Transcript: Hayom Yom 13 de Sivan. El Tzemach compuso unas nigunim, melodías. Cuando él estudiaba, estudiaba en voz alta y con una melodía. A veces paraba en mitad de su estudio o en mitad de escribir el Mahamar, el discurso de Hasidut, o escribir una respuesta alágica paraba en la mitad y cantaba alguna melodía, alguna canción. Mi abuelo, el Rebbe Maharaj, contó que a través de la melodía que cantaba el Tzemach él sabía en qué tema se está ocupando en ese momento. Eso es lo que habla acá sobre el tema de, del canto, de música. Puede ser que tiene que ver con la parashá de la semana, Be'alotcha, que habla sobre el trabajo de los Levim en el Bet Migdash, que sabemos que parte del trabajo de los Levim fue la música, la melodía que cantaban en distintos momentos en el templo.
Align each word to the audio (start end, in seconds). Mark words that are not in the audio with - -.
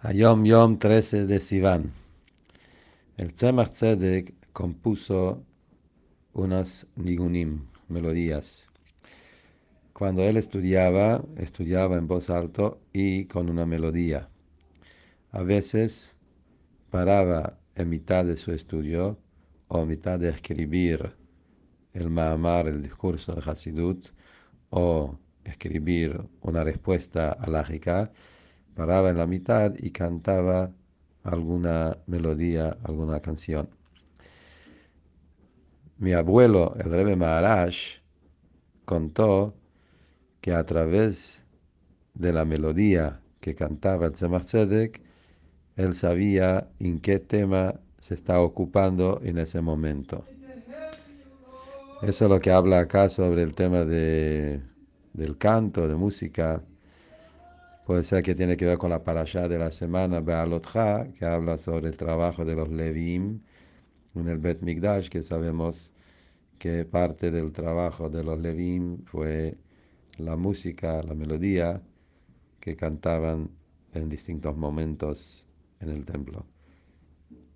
Hayom 0.00 0.44
Yom 0.44 0.78
13 0.78 1.26
de 1.26 1.40
Sivan. 1.40 1.90
El 3.16 3.34
Tzemach 3.34 3.82
compuso 4.52 5.42
unas 6.34 6.86
nigunim, 6.94 7.66
melodías. 7.88 8.68
Cuando 9.92 10.22
él 10.22 10.36
estudiaba, 10.36 11.24
estudiaba 11.36 11.96
en 11.96 12.06
voz 12.06 12.30
alta 12.30 12.76
y 12.92 13.24
con 13.24 13.50
una 13.50 13.66
melodía. 13.66 14.28
A 15.32 15.42
veces 15.42 16.16
paraba 16.90 17.58
en 17.74 17.88
mitad 17.88 18.24
de 18.24 18.36
su 18.36 18.52
estudio 18.52 19.18
o 19.66 19.82
en 19.82 19.88
mitad 19.88 20.20
de 20.20 20.28
escribir 20.28 21.12
el 21.92 22.08
Mahamar, 22.08 22.68
el 22.68 22.82
discurso 22.82 23.34
de 23.34 23.50
Hasidut, 23.50 24.10
o 24.70 25.18
escribir 25.42 26.22
una 26.40 26.62
respuesta 26.62 27.32
alágica 27.32 28.12
paraba 28.78 29.10
en 29.10 29.18
la 29.18 29.26
mitad 29.26 29.74
y 29.76 29.90
cantaba 29.90 30.70
alguna 31.24 31.98
melodía, 32.06 32.78
alguna 32.84 33.18
canción. 33.18 33.68
Mi 35.96 36.12
abuelo, 36.12 36.76
el 36.78 36.88
Rebbe 36.88 37.16
Maharaj, 37.16 37.74
contó 38.84 39.56
que 40.40 40.52
a 40.52 40.64
través 40.64 41.44
de 42.14 42.32
la 42.32 42.44
melodía 42.44 43.20
que 43.40 43.56
cantaba 43.56 44.06
el 44.06 44.12
Tzemach 44.12 44.54
él 44.54 45.94
sabía 45.94 46.68
en 46.78 47.00
qué 47.00 47.18
tema 47.18 47.80
se 47.98 48.14
está 48.14 48.40
ocupando 48.40 49.20
en 49.24 49.38
ese 49.38 49.60
momento. 49.60 50.24
Eso 52.00 52.24
es 52.26 52.30
lo 52.30 52.38
que 52.38 52.52
habla 52.52 52.78
acá 52.78 53.08
sobre 53.08 53.42
el 53.42 53.56
tema 53.56 53.84
de, 53.84 54.62
del 55.14 55.36
canto, 55.36 55.88
de 55.88 55.96
música. 55.96 56.62
Puede 57.88 58.02
ser 58.02 58.22
que 58.22 58.34
tiene 58.34 58.58
que 58.58 58.66
ver 58.66 58.76
con 58.76 58.90
la 58.90 59.02
parashá 59.02 59.48
de 59.48 59.58
la 59.58 59.70
semana, 59.70 60.20
Be'alotcha, 60.20 61.10
que 61.14 61.24
habla 61.24 61.56
sobre 61.56 61.88
el 61.88 61.96
trabajo 61.96 62.44
de 62.44 62.54
los 62.54 62.68
Levim 62.68 63.40
en 64.14 64.28
el 64.28 64.36
Bet 64.36 64.60
Migdash, 64.60 65.08
que 65.08 65.22
sabemos 65.22 65.94
que 66.58 66.84
parte 66.84 67.30
del 67.30 67.50
trabajo 67.50 68.10
de 68.10 68.22
los 68.22 68.38
Levim 68.38 69.04
fue 69.06 69.56
la 70.18 70.36
música, 70.36 71.02
la 71.02 71.14
melodía 71.14 71.80
que 72.60 72.76
cantaban 72.76 73.48
en 73.94 74.10
distintos 74.10 74.54
momentos 74.54 75.46
en 75.80 75.88
el 75.88 76.04
templo. 76.04 76.44